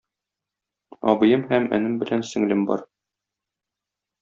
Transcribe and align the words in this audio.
Абыем 1.13 1.43
һәм 1.51 1.67
энем 1.79 1.99
белән 2.05 2.25
сеңлем 2.31 2.65
бар. 2.73 2.85